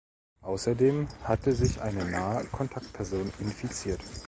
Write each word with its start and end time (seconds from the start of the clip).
Außerdem 0.41 1.09
hatte 1.25 1.53
sich 1.53 1.79
eine 1.79 2.03
nahe 2.05 2.43
Kontaktperson 2.45 3.31
infiziert. 3.37 4.01